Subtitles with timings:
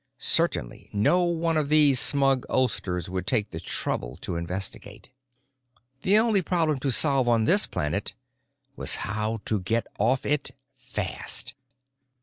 [0.17, 5.11] Certainly no one of these smug oldsters would take the trouble to investigate.
[6.01, 8.15] The only problem to solve on this planet
[8.75, 11.53] was how to get off it—fast.